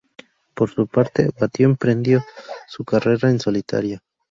[0.55, 2.25] Por su parte, Batio emprendió
[2.67, 3.99] su carrera en solitario.